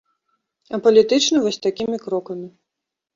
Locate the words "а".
0.77-0.79